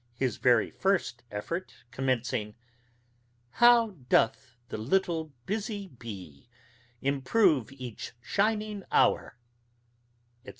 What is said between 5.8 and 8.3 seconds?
bee Improve each